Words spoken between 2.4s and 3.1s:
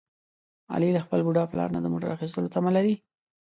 تمه لري.